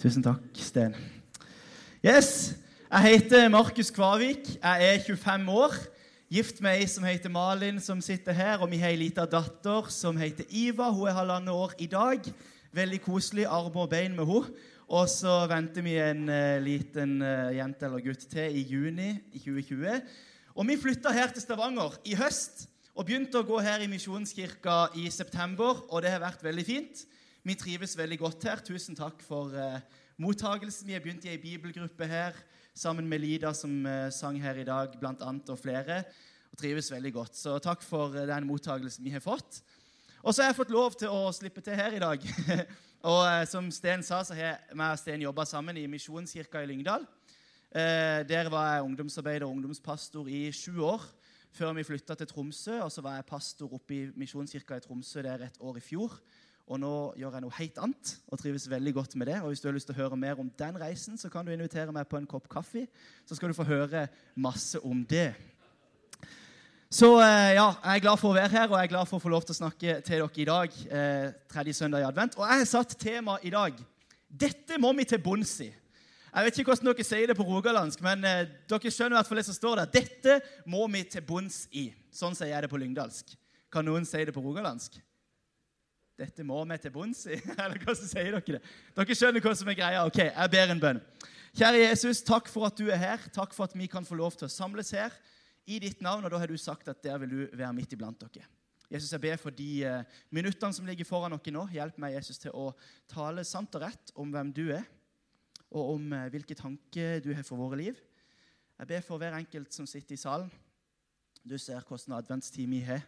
[0.00, 0.94] Tusen takk, Sten.
[2.00, 2.54] Yes,
[2.88, 4.46] Jeg heter Markus Kvavik.
[4.62, 5.74] Jeg er 25 år.
[6.32, 8.62] Gift med ei som heter Malin, som sitter her.
[8.64, 10.88] Og vi har ei lita datter som heter Iva.
[10.88, 12.24] Hun er halvannet år i dag.
[12.72, 13.44] Veldig koselig.
[13.44, 14.56] Arm og bein med henne.
[14.88, 19.44] Og så venter vi en uh, liten uh, jente eller gutt til i juni i
[19.44, 20.00] 2020.
[20.56, 24.94] Og vi flytta her til Stavanger i høst og begynte å gå her i Misjonskirka
[24.96, 25.84] i september.
[25.92, 27.04] Og det har vært veldig fint.
[27.40, 28.60] Vi trives veldig godt her.
[28.60, 29.78] Tusen takk for uh,
[30.20, 30.84] mottagelsen.
[30.90, 32.36] Vi har begynt i ei bibelgruppe her
[32.76, 36.02] sammen med Lida, som uh, sang her i dag, blant annet, og flere.
[36.52, 37.38] Og trives veldig godt.
[37.40, 39.62] Så takk for uh, den mottagelsen vi har fått.
[40.20, 42.26] Og så har jeg fått lov til å slippe til her i dag.
[43.08, 46.68] og uh, som Sten sa, så har jeg og Sten jobba sammen i Misjonskirka i
[46.68, 47.08] Lyngdal.
[47.72, 51.04] der var jeg ungdomsarbeider og ungdomspastor i sju år
[51.54, 52.82] før vi flytta til Tromsø.
[52.82, 56.20] Og så var jeg pastor oppe i Misjonskirka i Tromsø der et år i fjor.
[56.70, 59.40] Og nå gjør jeg noe helt annet og trives veldig godt med det.
[59.42, 61.50] Og Hvis du har lyst til å høre mer om den reisen, så kan du
[61.50, 62.84] invitere meg på en kopp kaffe.
[63.26, 64.06] Så skal du få høre
[64.38, 65.32] masse om det.
[66.90, 69.18] Så eh, ja, jeg er glad for å være her, og jeg er glad for
[69.18, 70.78] å få lov til å snakke til dere i dag.
[71.00, 72.38] Eh, tredje søndag i advent.
[72.38, 73.82] Og jeg har satt tema i dag.
[74.30, 75.68] Dette må vi til bunns i.
[76.30, 79.30] Jeg vet ikke hvordan dere sier det på rogalandsk, men eh, dere skjønner i hvert
[79.30, 79.94] fall det som står der.
[79.98, 80.40] Dette
[80.70, 81.88] må vi til bunns i.
[82.14, 83.34] Sånn sier jeg det på lyngdalsk.
[83.74, 85.02] Kan noen si det på rogalandsk?
[86.20, 87.38] Dette må vi til bunns i.
[87.62, 88.62] Eller hvordan sier dere det?
[88.96, 90.04] Dere skjønner hva som er greia.
[90.04, 91.02] Ok, jeg ber en bønn.
[91.56, 93.22] Kjære Jesus, takk for at du er her.
[93.32, 95.14] Takk for at vi kan få lov til å samles her
[95.64, 96.26] i ditt navn.
[96.26, 98.44] Og da har du sagt at der vil du være midt iblant dere.
[98.90, 101.64] Jesus, jeg ber for de uh, minuttene som ligger foran dere nå.
[101.72, 102.72] Hjelp meg, Jesus, til å
[103.10, 104.84] tale sant og rett om hvem du er,
[105.70, 108.02] og om uh, hvilke tanker du har for våre liv.
[108.80, 110.50] Jeg ber for hver enkelt som sitter i salen.
[111.46, 113.06] Du ser hvordan adventstid vi har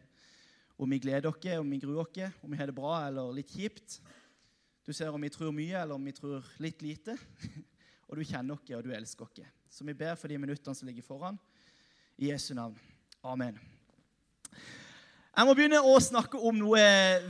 [0.83, 3.51] om vi gleder oss, om vi gruer oss, om vi har det bra eller litt
[3.55, 4.01] kjipt.
[4.83, 7.15] Du ser om vi tror mye, eller om vi tror litt lite.
[8.11, 9.53] Og du kjenner oss, og du elsker oss.
[9.73, 11.39] Så vi ber for de minuttene som ligger foran.
[12.21, 12.77] I Jesu navn.
[13.25, 13.57] Amen.
[15.33, 16.83] Jeg må begynne å snakke om noe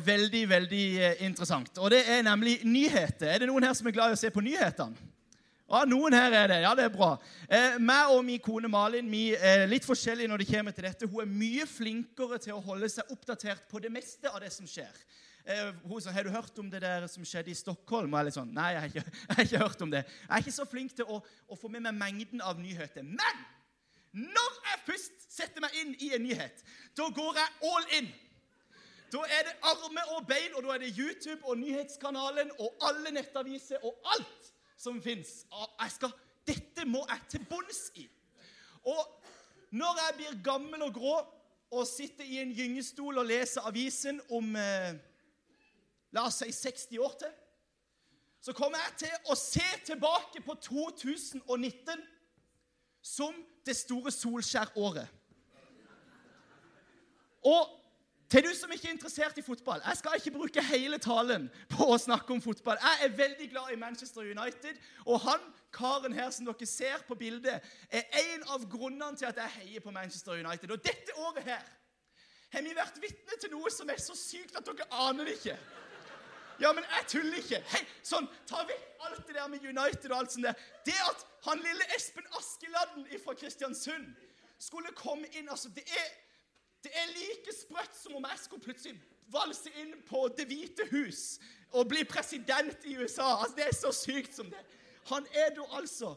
[0.03, 1.71] veldig veldig eh, interessant.
[1.79, 3.29] Og Det er nemlig nyheter.
[3.31, 4.99] Er det noen her som er glad i å se på nyhetene?
[5.73, 6.57] Ja, Noen her er det.
[6.67, 7.15] Ja, det er bra.
[7.49, 11.09] Eh, meg og min kone Malin vi er litt forskjellige når det kommer til dette.
[11.09, 14.69] Hun er mye flinkere til å holde seg oppdatert på det meste av det som
[14.69, 14.93] skjer.
[15.47, 18.25] Eh, hun sa, 'Har du hørt om det der som skjedde i Stockholm?' Og jeg
[18.25, 20.05] litt sånn, Nei, jeg har, ikke, jeg har ikke hørt om det.
[20.05, 23.03] Jeg er ikke så flink til å, å få med meg mengden av nyheter.
[23.03, 23.37] Men
[24.13, 28.13] når jeg først setter meg inn i en nyhet, da går jeg all in.
[29.09, 33.11] Da er det arme og bein, og da er det YouTube og nyhetskanalen og alle
[33.11, 34.52] nettaviser og alt
[34.83, 35.45] som fins.
[36.47, 38.09] Dette må jeg til bunns i.
[38.83, 39.03] Og
[39.71, 41.15] når jeg blir gammel og grå
[41.73, 44.91] og sitter i en gyngestol og leser avisen om eh,
[46.13, 47.31] la oss si 60 år til,
[48.43, 52.03] så kommer jeg til å se tilbake på 2019
[53.03, 55.07] som det store Solskjær-året.
[57.47, 57.82] Og
[58.33, 61.91] til du som ikke er interessert i fotball, jeg skal ikke bruke hele talen på
[61.93, 62.79] å snakke om fotball.
[62.81, 65.45] Jeg er veldig glad i Manchester United, og han
[65.75, 67.61] karen her som dere ser på bildet,
[67.93, 70.73] er en av grunnene til at jeg heier på Manchester United.
[70.73, 71.69] Og dette året her
[72.53, 75.59] har vi vært vitne til noe som er så sykt at dere aner det ikke.
[76.61, 77.63] Ja, men jeg tuller ikke.
[77.73, 80.67] Hei, sånn, Ta vekk alt det der med United og alt sånt der.
[80.87, 84.13] Det at han lille Espen Askeladden fra Kristiansund
[84.63, 86.13] skulle komme inn altså, det er
[86.83, 88.97] det er like sprøtt som om jeg skulle plutselig
[89.33, 91.39] valse inn på Det hvite hus
[91.73, 93.39] og bli president i USA.
[93.41, 94.61] Altså, Det er så sykt som det.
[95.09, 96.15] Han er da altså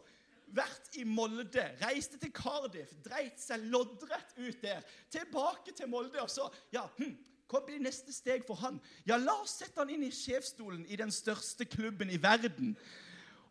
[0.56, 4.84] vært i Molde, reiste til Cardiff, dreit seg loddrett ut der.
[5.12, 7.16] Tilbake til Molde, og så Ja, hm,
[7.50, 8.80] hva blir neste steg for han?
[9.06, 12.76] Ja, la oss sette han inn i sjefsstolen i den største klubben i verden.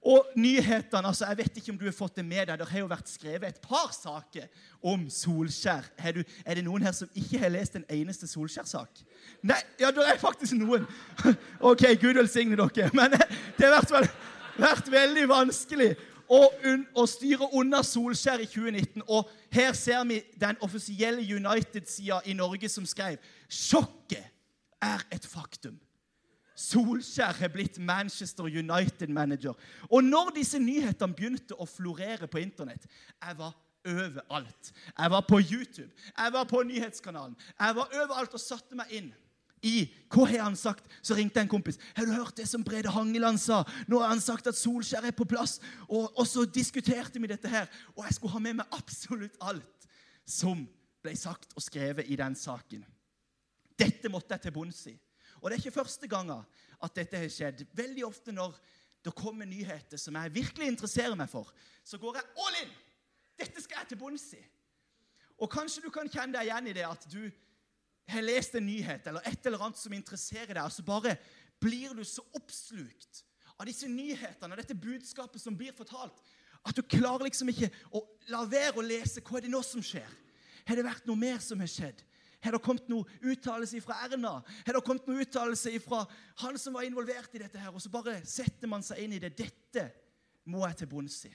[0.04, 2.58] Og nyhetene altså, Jeg vet ikke om du har fått det med deg.
[2.60, 4.48] Det har jo vært skrevet et par saker
[4.84, 5.86] om Solskjær.
[5.96, 9.00] Er, du, er det noen her som ikke har lest en eneste Solskjær-sak?
[9.48, 10.84] Nei, ja, det er faktisk noen.
[11.70, 12.90] Ok, Gud velsigne dere.
[12.92, 14.12] Men det har vært,
[14.60, 15.94] vært veldig vanskelig
[16.28, 16.42] å,
[16.92, 19.06] å, styre unna Solskjær i 2019.
[19.08, 23.16] Og her ser vi den offisielle United-sida i Norge som skrev
[23.48, 24.28] Sjokket
[24.84, 25.78] er et faktum.
[26.54, 29.56] Solskjær har blitt Manchester United-manager.
[29.90, 34.72] Og når disse nyhetene begynte å florere på Internett Jeg var overalt.
[34.98, 37.36] Jeg var på YouTube, jeg var på nyhetskanalen.
[37.60, 39.12] Jeg var overalt og satte meg inn
[39.64, 40.84] i Hva har han sagt?
[41.02, 41.78] Så ringte en kompis.
[41.94, 45.10] 'Har du hørt det som Brede Hangeland sa?' 'Nå har han sagt at Solskjær er
[45.10, 47.66] på plass.' Og, og så diskuterte vi dette her.
[47.96, 49.88] Og jeg skulle ha med meg absolutt alt
[50.26, 50.68] som
[51.02, 52.84] ble sagt og skrevet i den saken.
[53.78, 54.98] Dette måtte jeg til bunns i.
[55.44, 56.40] Og det er ikke første gangen
[56.80, 57.66] at dette har skjedd.
[57.76, 58.56] Veldig ofte når
[59.04, 61.50] det kommer nyheter som jeg virkelig interesserer meg for,
[61.84, 62.70] så går jeg all in.
[63.36, 64.40] Dette skal jeg til bunns i.
[65.44, 67.20] Og kanskje du kan kjenne deg igjen i det at du
[68.08, 71.16] har lest en nyhet eller et eller annet som interesserer deg, og så bare
[71.60, 73.20] blir du så oppslukt
[73.58, 76.16] av disse nyhetene og dette budskapet som blir fortalt,
[76.64, 78.00] at du klarer liksom ikke å
[78.32, 80.08] la være å lese hva er det nå som skjer.
[80.64, 82.00] Har det vært noe mer som har skjedd?
[82.44, 84.34] Har det kommet noen uttalelse fra Erna?
[84.66, 86.02] Har det kommet noen uttalelse fra
[86.42, 87.58] han som var involvert i dette?
[87.58, 87.72] her?
[87.72, 89.32] Og så bare setter man seg inn i det.
[89.38, 89.88] Dette
[90.52, 91.32] må jeg til bunns i.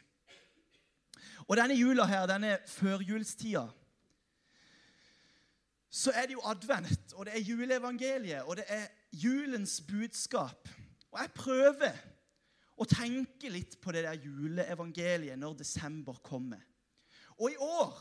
[1.47, 3.65] Og denne jula her, denne førjulstida,
[5.89, 10.69] så er det jo advent, og det er juleevangeliet, og det er julens budskap.
[11.09, 11.95] Og jeg prøver
[12.77, 16.61] å tenke litt på det der juleevangeliet når desember kommer.
[17.39, 17.97] Og i år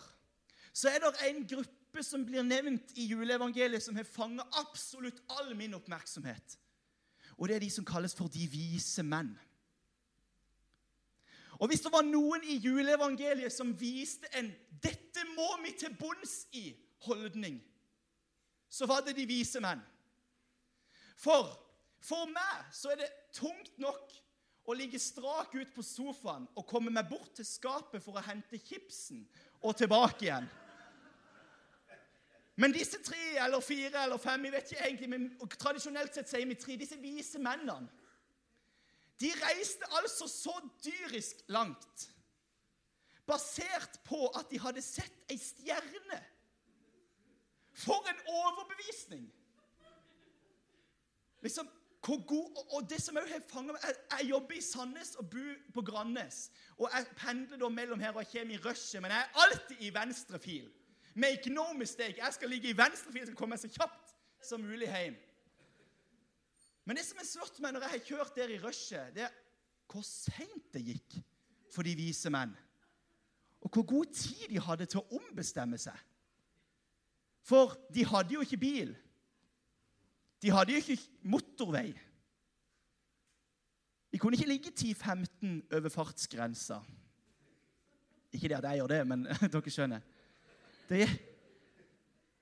[0.77, 5.21] så er det en gruppe gruppe som blir nevnt i juleevangeliet, som har fanga absolutt
[5.29, 6.59] all min oppmerksomhet.
[7.39, 9.39] Og det er de som kalles for de vise menn.
[11.59, 16.47] Og Hvis det var noen i juleevangeliet som viste en 'dette må vi til bunns
[16.53, 17.61] i'-holdning,
[18.71, 19.81] så var det de vise menn.
[21.17, 21.65] For
[22.01, 24.13] for meg så er det tungt nok
[24.65, 28.59] å ligge strak ut på sofaen og komme meg bort til skapet for å hente
[28.59, 29.27] chipsen
[29.61, 30.49] og tilbake igjen.
[32.59, 35.27] Men disse tre eller fire eller fem jeg vet ikke egentlig, men
[35.63, 37.87] tradisjonelt sett sier vi tre, disse vise mennene
[39.23, 42.09] De reiste altså så dyrisk langt
[43.29, 46.21] basert på at de hadde sett ei stjerne.
[47.77, 49.27] For en overbevisning!
[51.45, 51.69] Liksom,
[52.07, 55.31] hvor god, og det som også har fanget meg, jeg, jeg jobber i Sandnes og
[55.31, 56.39] bor på Grannes.
[56.79, 59.83] Og jeg pendler da mellom her og jeg kommer i rushet, men jeg er alltid
[59.87, 60.71] i venstre fil.
[61.19, 64.87] Make no mistake, jeg skal ligge i venstrefil og komme meg så kjapt som mulig
[64.87, 65.17] hjem.
[66.87, 69.35] Men det som er slått meg når jeg har kjørt der i rushet, det er
[69.89, 71.19] hvor seint det gikk
[71.75, 72.55] for de vise menn.
[73.65, 75.97] Og hvor god tid de hadde til å ombestemme seg.
[77.49, 78.93] For de hadde jo ikke bil.
[80.43, 81.91] De hadde jo ikke motorvei.
[84.13, 86.79] De kunne ikke ligge 10-15 over fartsgrensa.
[88.33, 90.05] Ikke det at jeg gjør det, men dere skjønner.
[90.89, 91.07] Det,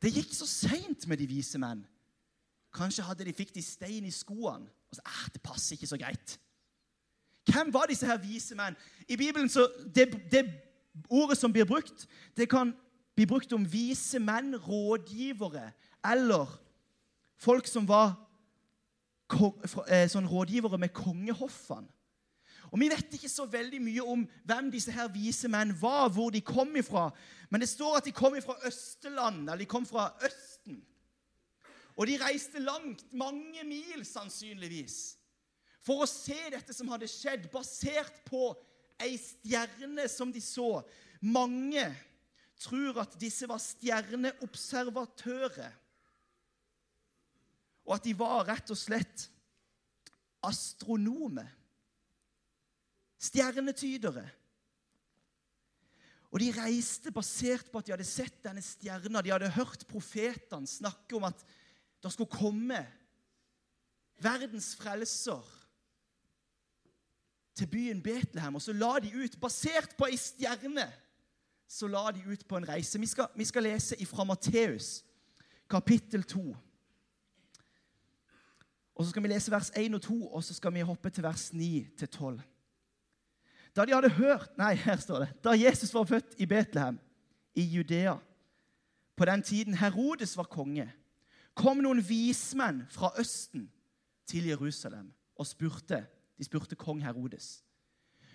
[0.03, 1.85] det gikk så seint med de vise menn.
[2.77, 4.69] Kanskje hadde de fikk de stein i skoene.
[4.91, 6.37] Og så, eh, det passer ikke så greit.
[7.47, 8.77] Hvem var disse her vise menn?
[9.09, 10.45] I Bibelen så, det, det
[11.11, 12.07] ordet som blir brukt,
[12.37, 12.75] det kan
[13.17, 15.71] bli brukt om vise menn, rådgivere
[16.05, 16.51] eller
[17.37, 18.15] folk som var
[19.89, 21.89] eh, sånn rådgivere med kongehoffene.
[22.77, 26.29] Og Vi vet ikke så veldig mye om hvem disse her vise menn var, hvor
[26.29, 27.09] de kom ifra.
[27.49, 30.85] Men det står at de kom fra Østeland, eller de kom fra Østen.
[31.97, 35.17] Og de reiste langt, mange mil sannsynligvis,
[35.81, 38.53] for å se dette som hadde skjedd, basert på
[39.01, 40.85] ei stjerne som de så.
[41.25, 41.97] Mange
[42.61, 45.73] tror at disse var stjerneobservatører,
[47.89, 49.33] og at de var rett og slett
[50.45, 51.56] astronomer.
[53.27, 54.27] Stjernetydere.
[56.31, 59.23] Og De reiste basert på at de hadde sett denne stjerna.
[59.25, 61.45] De hadde hørt profetene snakke om at
[62.03, 62.83] det skulle komme
[64.21, 65.45] verdens frelser
[67.57, 68.55] til byen Betlehem.
[68.55, 70.87] Og så la de ut, basert på ei stjerne,
[71.69, 73.01] så la de ut på en reise.
[73.01, 75.05] Vi skal, vi skal lese ifra Matteus,
[75.71, 76.57] kapittel 2.
[78.97, 81.23] Og Så skal vi lese vers 1 og 2, og så skal vi hoppe til
[81.23, 82.41] vers 9 til 12.
[83.77, 85.29] Da de hadde hørt Nei, her står det.
[85.45, 86.99] Da Jesus var født i Betlehem,
[87.55, 88.17] i Judea,
[89.17, 90.89] på den tiden Herodes var konge,
[91.57, 93.71] kom noen vismenn fra Østen
[94.29, 96.03] til Jerusalem og spurte
[96.37, 97.63] De spurte kong Herodes.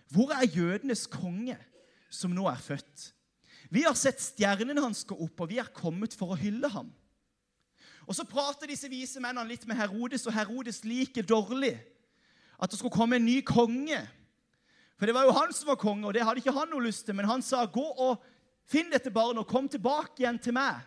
[0.10, 1.58] Hvor er jødenes konge,
[2.10, 3.12] som nå er født?
[3.70, 6.90] Vi har sett stjernen hans gå opp, og vi er kommet for å hylle ham.
[8.10, 11.76] Og Så prater disse vise mennene litt med Herodes, og Herodes liker dårlig
[12.58, 14.02] at det skulle komme en ny konge
[15.02, 17.08] for det var jo han som var konge, og det hadde ikke han noe lyst
[17.08, 17.16] til.
[17.18, 18.22] Men han sa, 'Gå og
[18.70, 20.86] finn dette barnet, og kom tilbake igjen til meg.'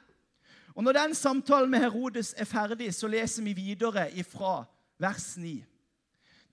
[0.76, 4.66] Og Når den samtalen med Herodes er ferdig, så leser vi videre ifra
[4.98, 5.64] vers 9.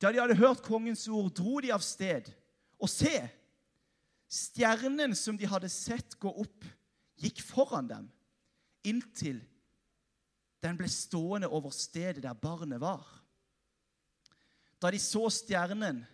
[0.02, 2.34] Da de hadde hørt kongens ord, dro de av sted.
[2.80, 3.30] Og se,
[4.30, 6.66] stjernen som de hadde sett gå opp,
[7.22, 8.10] gikk foran dem,
[8.84, 9.42] inntil
[10.64, 13.06] den ble stående over stedet der barnet var.
[14.82, 16.08] Da de så stjernen,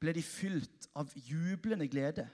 [0.00, 2.26] ble de fylt av jublende glede.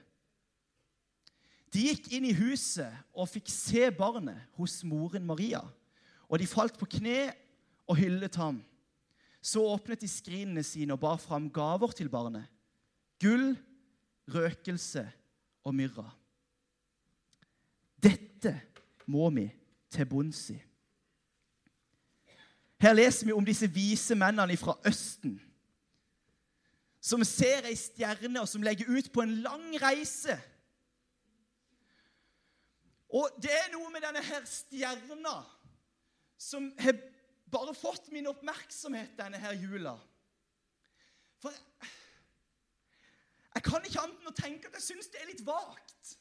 [1.73, 5.61] De gikk inn i huset og fikk se barnet hos moren Maria.
[6.31, 7.33] Og de falt på kne
[7.87, 8.61] og hyllet ham.
[9.43, 12.47] Så åpnet de skrinene sine og bar fram gaver til barnet.
[13.21, 13.53] Gull,
[14.31, 15.03] røkelse
[15.67, 16.07] og myrra.
[18.03, 18.53] Dette
[19.07, 19.47] må vi
[19.91, 20.57] til bunns i.
[22.77, 25.39] Her leser vi om disse vise mennene fra Østen
[27.07, 30.35] som ser ei stjerne, og som legger ut på en lang reise.
[33.07, 35.37] Og det er noe med denne her stjerna
[36.37, 36.97] som har
[37.51, 39.95] bare fått min oppmerksomhet denne her jula.
[41.39, 41.55] For
[43.55, 46.17] jeg, kan ikke annet enn å tenke at jeg syns det er litt vagt.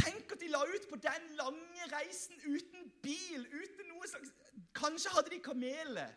[0.00, 4.36] Tenk at de la ut på den lange reisen uten bil, uten noe slags
[4.76, 6.12] Kanskje hadde de kameler.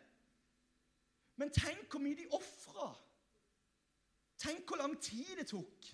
[1.41, 2.91] Men tenk hvor mye de ofra.
[4.41, 5.91] Tenk hvor lang tid det tok.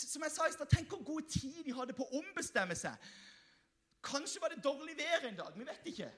[0.00, 3.10] Som jeg sa i stad, Tenk hvor god tid de hadde på å ombestemme seg.
[4.04, 5.56] Kanskje var det dårlig vær en dag.
[5.56, 6.08] Vi vet ikke.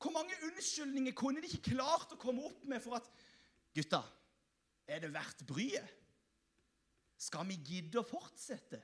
[0.00, 3.10] Hvor mange unnskyldninger kunne de ikke klart å komme opp med for at
[3.76, 4.00] Gutta,
[4.88, 5.98] er det verdt bryet?
[7.20, 8.80] Skal vi gidde å fortsette?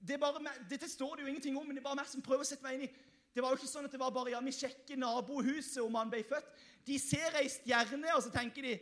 [0.00, 2.46] Det bare, dette står det jo ingenting om, men det er bare meg som prøver
[2.46, 2.92] å sette meg inn i
[3.34, 6.08] Det var jo ikke sånn at det var bare ja, vi sjekker nabohuset om han
[6.10, 6.48] ble født.
[6.86, 8.72] De ser ei stjerne, og så tenker de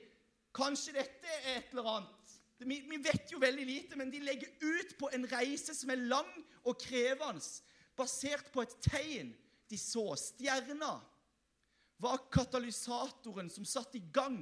[0.59, 2.15] Kanskje dette er et eller annet.
[2.59, 6.01] Vi, vi, vet jo veldig lite, men de legger ut på en reise som er
[6.11, 6.31] lang
[6.67, 7.45] og krevende,
[7.99, 9.31] basert på et tegn
[9.71, 10.11] de så.
[10.19, 10.97] Stjerna
[12.03, 14.41] var katalysatoren som satte i gang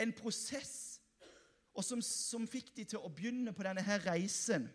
[0.00, 1.00] en prosess,
[1.74, 4.68] og som, som fikk de til å begynne på denne her reisen.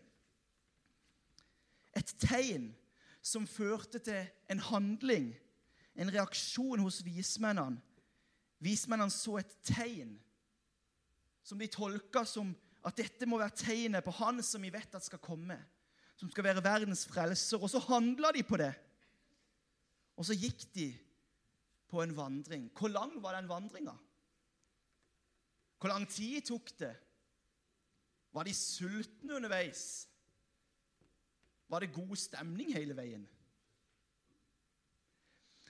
[1.97, 2.69] Et tegn
[3.25, 5.31] som førte til en handling,
[5.99, 7.81] en reaksjon hos vismennene.
[8.59, 10.17] Vismennene så et tegn
[11.49, 12.51] som de tolka som
[12.85, 15.57] at dette må være tegnet på Han som vi vet at skal komme,
[16.15, 17.59] som skal være verdens frelser.
[17.59, 18.71] Og så handla de på det.
[20.19, 20.91] Og så gikk de
[21.89, 22.69] på en vandring.
[22.77, 23.95] Hvor lang var den vandringa?
[25.79, 26.93] Hvor lang tid tok det?
[28.35, 30.09] Var de sultne underveis?
[31.69, 33.27] var det god stemning hele veien.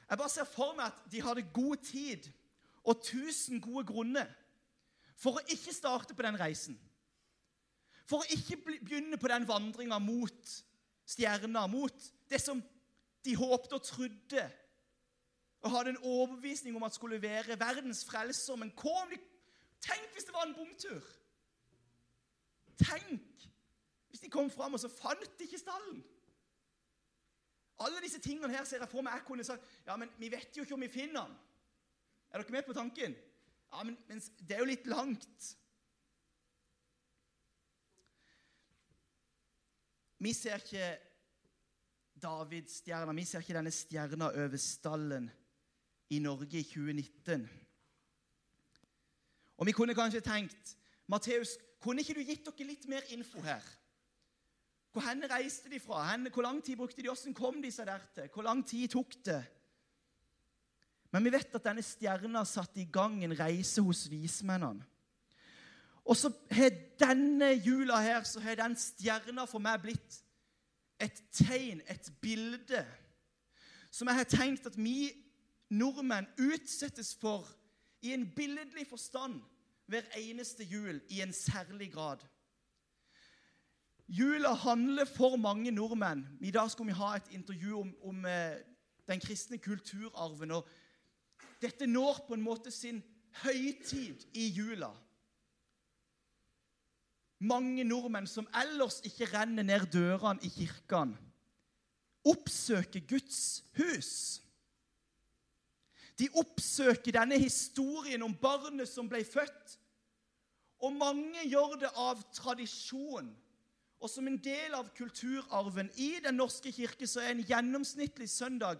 [0.10, 2.30] Jeg bare ser for meg at de hadde god tid
[2.88, 4.30] og tusen gode grunner
[5.20, 6.78] for å ikke starte på den reisen.
[8.10, 10.54] For å ikke begynne på den vandringa mot
[11.10, 12.62] stjerna, mot det som
[13.26, 14.46] de håpte og trodde
[15.60, 18.56] og hadde en overbevisning om at skulle være verdens frelser.
[18.56, 19.12] Men kom,
[19.84, 21.04] tenk hvis det var en bomtur!
[22.80, 23.44] Tenk
[24.10, 26.00] hvis de kom fram, og så fant de ikke stallen.
[27.84, 30.56] Alle disse tingene her ser jeg for meg jeg kunne sagt ja, men vi vet
[30.56, 31.36] jo ikke om vi finner den.
[32.32, 33.16] Er dere med på tanken?
[33.72, 35.50] Ja, men, men det er jo litt langt.
[40.20, 40.88] Vi ser ikke
[42.20, 45.30] Davidsstjerna, vi ser ikke denne stjerna over stallen
[46.12, 47.46] i Norge i 2019.
[49.60, 50.76] Og vi kunne kanskje tenkt
[51.08, 53.64] Matteus, kunne ikke du gitt dere litt mer info her?
[54.92, 56.18] Hvor hen reiste de fra?
[56.34, 57.08] hvor lang tid brukte de?
[57.08, 58.30] Hvordan kom de seg der til?
[58.34, 59.44] Hvor lang tid tok det?
[61.12, 64.86] Men vi vet at denne stjerna satte i gang en reise hos vismennene.
[66.10, 70.22] Og så har denne jula her, så har den stjerna for meg blitt
[71.00, 72.82] et tegn, et bilde,
[73.92, 75.12] som jeg har tenkt at vi
[75.70, 77.46] nordmenn utsettes for
[78.02, 79.40] i en billedlig forstand
[79.90, 82.26] hver eneste jul i en særlig grad.
[84.10, 88.58] Jula handler for mange nordmenn I dag skal vi ha et intervju om, om eh,
[89.08, 90.52] den kristne kulturarven.
[90.52, 90.68] og
[91.62, 93.02] Dette når på en måte sin
[93.44, 94.92] høytid i jula.
[97.40, 101.16] Mange nordmenn som ellers ikke renner ned dørene i kirkene,
[102.28, 104.14] oppsøker Guds hus.
[106.20, 109.78] De oppsøker denne historien om barnet som ble født.
[110.84, 113.32] Og mange gjør det av tradisjon
[114.00, 118.80] og som en del av kulturarven i Den norske kirke så er en gjennomsnittlig søndag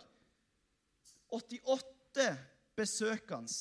[1.36, 2.30] 88
[2.80, 3.54] besøkende.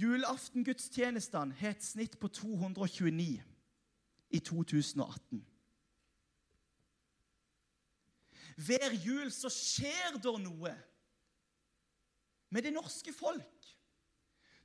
[0.00, 3.42] Julaftengudstjenestene har et snitt på 229
[4.30, 5.42] i 2018.
[8.60, 10.72] Hver jul så skjer det noe
[12.50, 13.66] med det norske folk.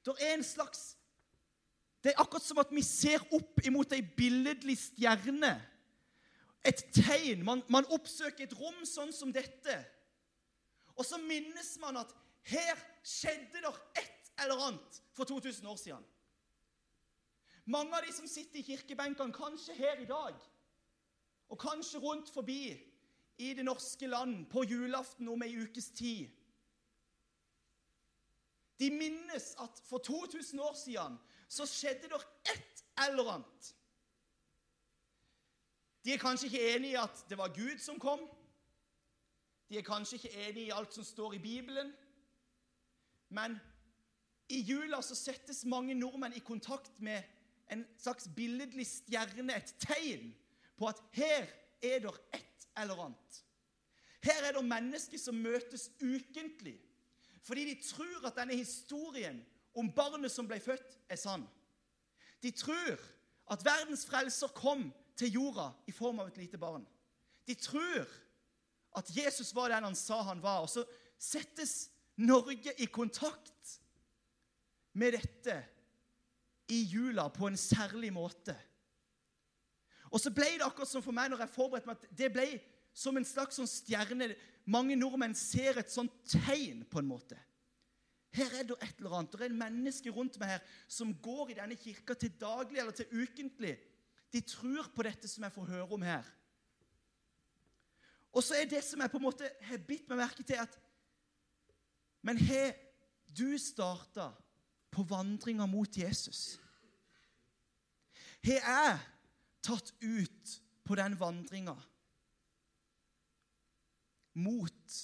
[0.05, 0.93] Det er en slags
[2.05, 5.55] det er akkurat som at vi ser opp imot ei billedlig stjerne.
[6.61, 7.41] Et tegn.
[7.41, 9.79] Man, man, oppsøker et rom sånn som dette.
[10.93, 12.13] Og så minnes man at
[12.45, 16.05] her skjedde det et eller annet for 2000 år siden.
[17.65, 20.35] Mange av de som sitter i kirkebenkene, kanskje her i dag,
[21.49, 22.75] og kanskje rundt forbi
[23.37, 26.29] i det norske land på julaften om ei ukes tid,
[28.79, 32.21] De minnes at for 2000 år siden så skjedde det
[32.51, 33.75] et eller annet.
[36.05, 38.19] De er kanskje ikke enig i at det var Gud som kom.
[39.69, 41.93] De er kanskje ikke enig i alt som står i Bibelen.
[43.35, 43.57] Men
[44.49, 47.23] i jula så settes mange nordmenn i kontakt med
[47.73, 50.29] en slags billedlig stjerne, et tegn
[50.77, 51.47] på at her
[51.83, 53.41] er det et eller annet.
[54.25, 56.79] Her er det mennesker som møtes ukentlig
[57.45, 59.37] fordi de tror at denne historien
[59.77, 61.43] om barnet som ble født, er sann.
[62.41, 62.97] De tror
[63.53, 66.87] at verdens frelser kom til jorda i form av et lite barn.
[67.45, 68.07] De tror
[68.97, 70.63] at Jesus var den han sa han var.
[70.65, 70.85] Og så
[71.21, 73.79] settes Norge i kontakt
[74.95, 75.57] med dette
[76.71, 78.55] i jula på en særlig måte.
[80.13, 82.47] Og så ble det akkurat som for meg når jeg forberedte meg, at det ble
[82.95, 84.31] som en slags sånn stjerne.
[84.71, 87.37] Mange nordmenn ser et sånt tegn, på en måte.
[88.35, 89.35] Her er det et eller annet.
[89.35, 93.11] Det er mennesker rundt meg her som går i denne kirka til daglig eller til
[93.11, 93.75] ukentlig.
[94.31, 96.25] De tror på dette som jeg får høre om her.
[98.35, 100.73] Og så er det som jeg på en måte har bitt meg merke til, at
[102.25, 102.73] Men har
[103.37, 104.31] du starta
[104.91, 106.59] på vandringa mot Jesus?
[108.45, 108.95] Har jeg
[109.65, 110.55] tatt ut
[110.85, 111.75] på den vandringa
[114.41, 114.97] mot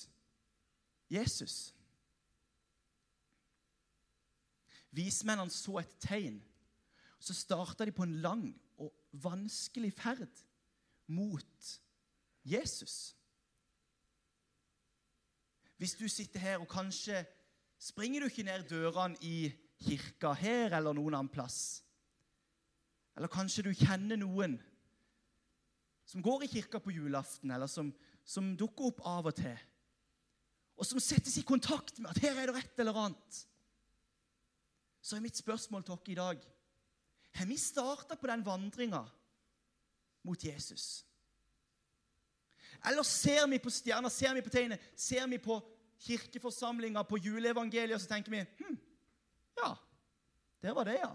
[1.14, 1.76] Jesus?
[4.90, 6.42] Vismennene så et tegn.
[7.22, 8.48] Så starta de på en lang
[8.82, 10.42] og vanskelig ferd
[11.06, 11.74] mot
[12.42, 13.14] Jesus.
[15.82, 17.24] Hvis du sitter her, og kanskje
[17.82, 19.50] springer du ikke ned dørene i
[19.82, 21.82] kirka her eller noen annen plass.
[23.18, 24.60] Eller kanskje du kjenner noen
[26.06, 27.90] som går i kirka på julaften, eller som,
[28.22, 29.58] som dukker opp av og til,
[30.78, 33.44] og som settes i kontakt med at her er det et eller annet.
[35.02, 36.50] Så er mitt spørsmål til dere i dag
[37.40, 39.02] Har vi starta på den vandringa
[40.30, 41.08] mot Jesus?
[42.86, 45.60] Eller ser vi på stjerner, ser vi på tegnet, ser vi på
[46.02, 48.78] kirkeforsamlinga, på juleevangeliet, og så tenker vi hm,
[49.62, 49.76] Ja,
[50.62, 51.12] der var det, ja.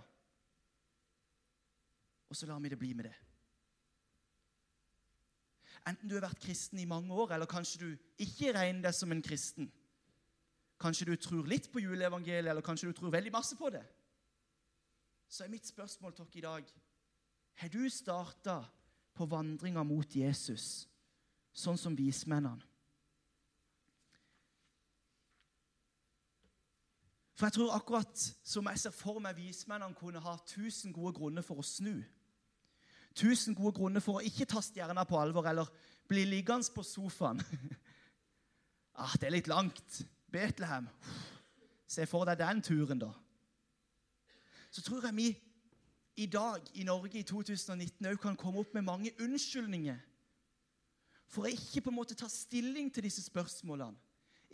[2.30, 3.14] Og så lar vi det bli med det.
[5.86, 9.12] Enten du har vært kristen i mange år, eller kanskje du ikke regner deg som
[9.14, 9.68] en kristen.
[10.82, 13.84] Kanskje du tror litt på juleevangeliet, eller kanskje du tror veldig masse på det.
[15.30, 16.74] Så er mitt spørsmål til dere i dag
[17.56, 18.60] Har du starta
[19.14, 20.86] på vandringa mot Jesus?
[21.56, 22.62] Sånn som vismennene.
[27.36, 31.44] For jeg tror akkurat som jeg ser for meg vismennene kunne ha tusen gode grunner
[31.44, 31.98] for å snu.
[33.16, 35.68] Tusen gode grunner for å ikke ta stjerna på alvor eller
[36.08, 37.42] bli liggende på sofaen.
[39.00, 40.00] ah, det er litt langt.
[40.32, 40.88] Betlehem.
[41.88, 43.12] Se for deg den turen, da.
[44.72, 45.28] Så tror jeg vi
[46.16, 50.00] i dag i Norge i 2019 òg kan komme opp med mange unnskyldninger
[51.30, 53.98] for å ikke på en måte ta stilling til disse spørsmålene.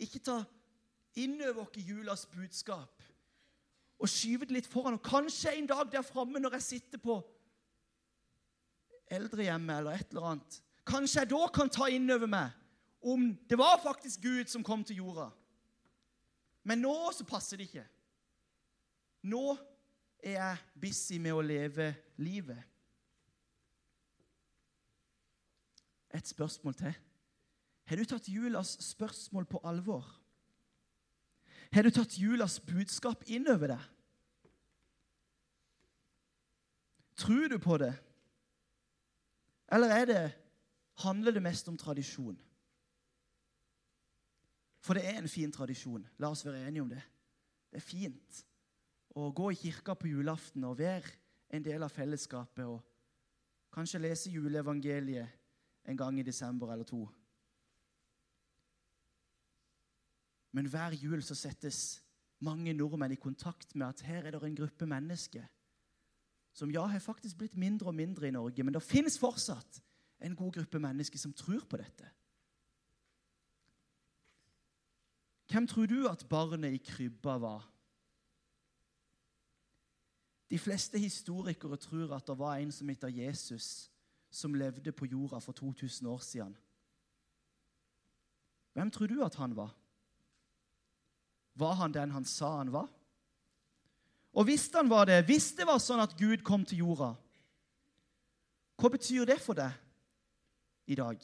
[0.01, 0.39] Ikke ta
[1.19, 3.03] inn over oss julas budskap
[4.03, 4.97] og skyve det litt foran.
[4.97, 7.19] Og kanskje en dag der framme når jeg sitter på
[9.13, 12.59] eldrehjemmet eller et eller annet, kanskje jeg da kan ta inn over meg
[13.03, 15.27] om det var faktisk Gud som kom til jorda.
[16.63, 17.83] Men nå så passer det ikke.
[19.27, 19.53] Nå
[20.23, 21.89] er jeg busy med å leve
[22.23, 22.59] livet.
[26.13, 26.93] Et spørsmål til.
[27.89, 30.05] Har du tatt julas spørsmål på alvor?
[31.73, 33.89] Har du tatt julas budskap inn over deg?
[37.17, 37.93] Tror du på det?
[39.73, 40.23] Eller er det,
[41.01, 42.37] handler det mest om tradisjon?
[44.83, 46.03] For det er en fin tradisjon.
[46.19, 47.01] La oss være enige om det.
[47.71, 48.41] Det er fint
[49.17, 51.13] å gå i kirka på julaften og være
[51.53, 52.81] en del av fellesskapet og
[53.73, 55.42] kanskje lese juleevangeliet
[55.85, 57.07] en gang i desember eller to.
[60.51, 62.03] Men hver jul så settes
[62.39, 65.45] mange nordmenn i kontakt med at her er det en gruppe mennesker
[66.53, 69.79] som ja, har faktisk blitt mindre og mindre i Norge, men det finnes fortsatt
[70.21, 72.09] en god gruppe mennesker som tror på dette.
[75.49, 77.65] Hvem tror du at barnet i krybba var?
[80.49, 83.89] De fleste historikere tror at det var en som heter Jesus,
[84.33, 86.55] som levde på jorda for 2000 år siden.
[88.73, 89.75] Hvem tror du at han var?
[91.53, 92.89] Var han den han sa han var?
[94.33, 97.11] Og hvis han var det, hvis det var sånn at Gud kom til jorda,
[98.81, 101.21] hva betyr det for deg i dag?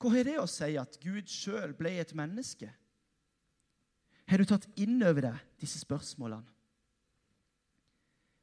[0.00, 2.70] Hva har det å si at Gud sjøl ble et menneske?
[4.26, 6.48] Har du tatt inn over deg disse spørsmålene?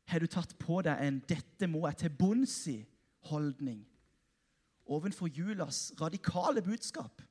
[0.09, 3.85] Har du tatt på deg en 'dette må jeg til bunns i'-holdning
[4.89, 7.21] ovenfor julas radikale budskap?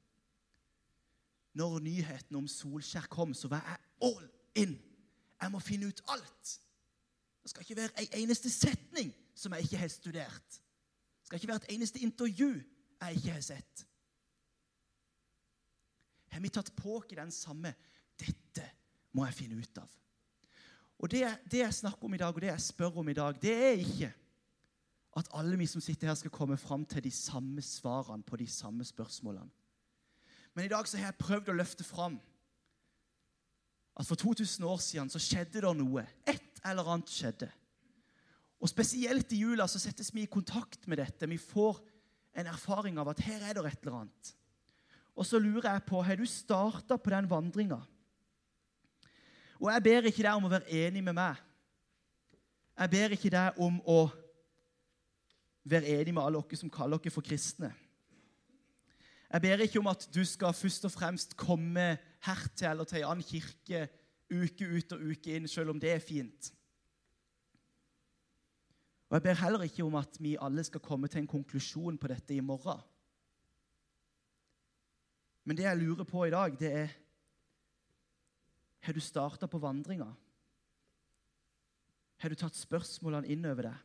[1.59, 4.79] Når nyheten om Solskjær kom, så var jeg all in.
[5.41, 6.61] Jeg må finne ut alt.
[7.43, 10.51] Det skal ikke være en eneste setning som jeg ikke har studert.
[10.51, 12.62] Det skal ikke være et eneste intervju
[13.01, 13.87] jeg ikke har sett.
[16.29, 17.75] Har vi tatt på oss den samme
[18.19, 18.71] 'Dette
[19.12, 19.95] må jeg finne ut av'?
[20.99, 23.37] Og det, det, jeg snakker om i dag, og det jeg spør om i dag,
[23.43, 24.11] det er ikke
[25.19, 28.47] at alle vi som sitter her, skal komme fram til de samme svarene på de
[28.47, 29.51] samme spørsmålene.
[30.55, 32.19] Men i dag så har jeg prøvd å løfte fram
[33.99, 36.05] at for 2000 år siden så skjedde det noe.
[36.27, 37.49] Et eller annet skjedde.
[38.59, 41.31] Og Spesielt i jula så settes vi i kontakt med dette.
[41.31, 41.81] Vi får
[42.39, 44.33] en erfaring av at her er det et eller annet.
[45.19, 47.81] Og så lurer jeg på, har du starta på den vandringa?
[49.59, 51.38] Og jeg ber ikke deg om å være enig med meg.
[52.79, 54.01] Jeg ber ikke deg om å
[55.68, 57.73] være enig med alle dere som kaller dere for kristne.
[59.29, 61.88] Jeg ber ikke om at du skal først og fremst komme
[62.25, 63.88] hertil eller til en annen kirke
[64.29, 66.53] uke ut og uke inn, selv om det er fint.
[69.09, 72.09] Og Jeg ber heller ikke om at vi alle skal komme til en konklusjon på
[72.09, 72.81] dette i morgen.
[75.44, 76.97] Men det jeg lurer på i dag, det er
[78.85, 80.09] Har du starta på vandringa?
[82.19, 83.85] Har du tatt spørsmålene inn over deg?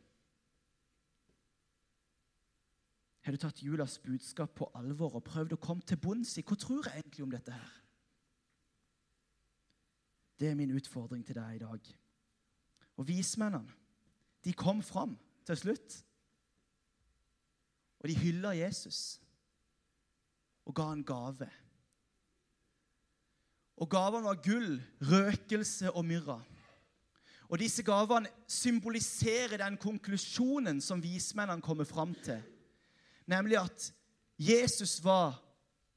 [3.24, 6.58] Har du tatt julas budskap på alvor og prøvd å komme til bunns i hva
[6.60, 7.70] tror jeg egentlig om dette her?
[10.36, 11.92] Det er min utfordring til deg i dag.
[12.98, 13.70] Og vismennene,
[14.44, 15.14] de kom fram
[15.46, 15.96] til slutt.
[18.02, 19.22] Og de hylla Jesus
[20.68, 21.48] og ga en gave.
[23.76, 26.38] Og gavene var gull, røkelse og myrra.
[27.50, 32.40] Og disse gavene symboliserer den konklusjonen som vismennene kommer fram til,
[33.26, 33.90] nemlig at
[34.38, 35.36] Jesus var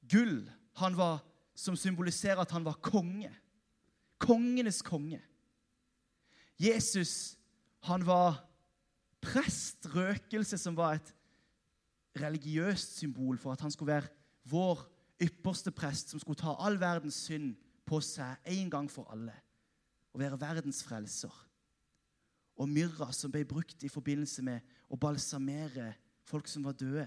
[0.09, 0.43] gull.
[0.81, 1.23] Han var
[1.57, 3.31] som symboliserer at han var konge.
[4.17, 5.21] Kongenes konge.
[6.59, 7.37] Jesus,
[7.85, 8.43] han var
[9.21, 9.87] prest.
[9.95, 11.13] Røkelse, som var et
[12.21, 14.09] religiøst symbol for at han skulle være
[14.49, 14.83] vår
[15.21, 17.55] ypperste prest som skulle ta all verdens synd
[17.87, 19.35] på seg en gang for alle
[20.13, 21.33] å være verdens frelser.
[22.57, 25.91] Og myrra, som ble brukt i forbindelse med å balsamere
[26.25, 27.05] folk som var døde.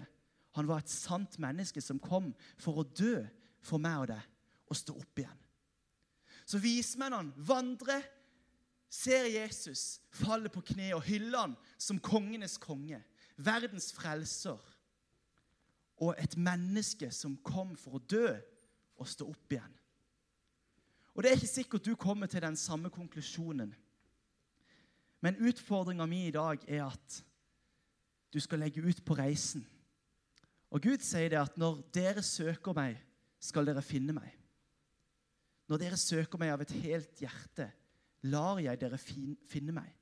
[0.55, 3.19] Han var et sant menneske som kom for å dø
[3.67, 5.41] for meg og deg og stå opp igjen.
[6.47, 8.07] Så vismennene vandrer,
[8.91, 12.99] ser Jesus falle på kne og hyller han som kongenes konge,
[13.39, 14.59] verdens frelser
[16.01, 18.33] og et menneske som kom for å dø
[18.99, 19.77] og stå opp igjen.
[21.21, 23.75] Og Det er ikke sikkert du kommer til den samme konklusjonen.
[25.21, 27.17] Men utfordringa mi i dag er at
[28.33, 29.67] du skal legge ut på reisen.
[30.73, 32.97] Og Gud sier det at når dere søker meg,
[33.37, 34.33] skal dere finne meg.
[35.69, 37.69] Når dere søker meg av et helt hjerte,
[38.33, 39.93] lar jeg dere finne meg,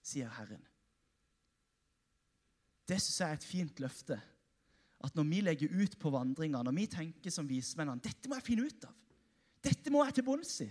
[0.00, 0.64] sier Herren.
[2.88, 4.22] Det syns jeg er et fint løfte
[5.04, 8.48] at når vi legger ut på vandringer, når vi tenker som vismennene dette må jeg
[8.48, 9.00] finne ut av,
[9.64, 10.70] dette må jeg til bunns i,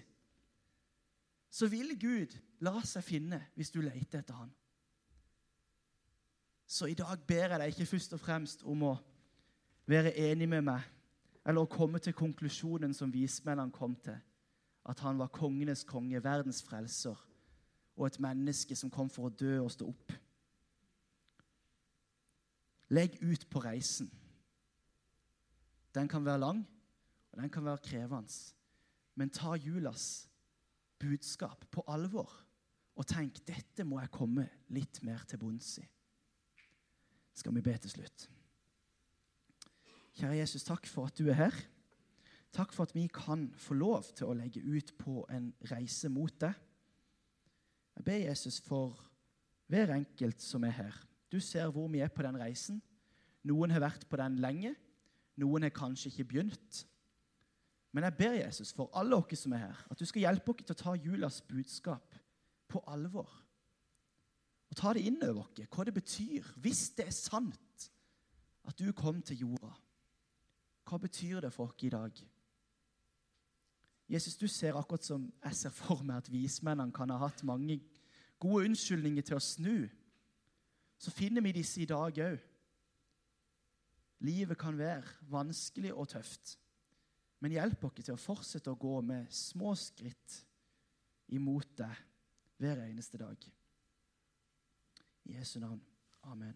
[1.53, 2.33] så vil Gud
[2.65, 4.51] la seg finne hvis du leter etter Han.
[6.65, 8.93] Så i dag ber jeg deg ikke først og fremst om å
[9.89, 10.85] være enig med meg
[11.43, 14.15] eller å komme til konklusjonen som vismennene kom til,
[14.87, 17.19] at han var kongenes konge, verdens frelser,
[17.95, 20.13] og et menneske som kom for å dø og stå opp.
[22.95, 24.09] Legg ut på reisen.
[25.93, 26.63] Den kan være lang,
[27.31, 28.31] og den kan være krevende.
[29.15, 30.27] Men ta julas
[31.01, 32.31] budskap på alvor
[32.93, 35.85] og tenk dette må jeg komme litt mer til bunns i.
[37.33, 38.27] Skal vi be til slutt.
[40.13, 41.55] Kjære Jesus, takk for at du er her.
[42.53, 46.33] Takk for at vi kan få lov til å legge ut på en reise mot
[46.41, 46.53] deg.
[47.97, 48.99] Jeg ber Jesus for
[49.73, 50.99] hver enkelt som er her.
[51.33, 52.77] Du ser hvor vi er på den reisen.
[53.49, 54.75] Noen har vært på den lenge.
[55.41, 56.83] Noen har kanskje ikke begynt.
[57.93, 60.65] Men jeg ber Jesus for alle dere som er her, at du skal hjelpe dere
[60.65, 62.15] til å ta julas budskap
[62.67, 63.29] på alvor.
[64.73, 67.89] Og ta det inn over dere, hva det betyr, hvis det er sant
[68.65, 69.75] at du kom til jorda.
[70.89, 72.23] Hva betyr det for dere i dag?
[74.09, 77.79] Jesus, du ser akkurat som jeg ser for meg at vismennene kan ha hatt mange
[78.41, 79.77] gode unnskyldninger til å snu.
[80.97, 82.41] Så finner vi disse i dag òg.
[84.23, 86.57] Livet kan være vanskelig og tøft.
[87.43, 90.37] Men hjelp oss til å fortsette å gå med små skritt
[91.35, 92.03] imot deg
[92.63, 93.49] hver eneste dag.
[95.27, 95.81] I Jesu navn.
[96.31, 96.55] Amen.